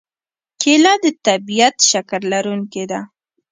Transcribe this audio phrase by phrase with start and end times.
[0.61, 2.99] کېله د طبیعي شکر لرونکې ده.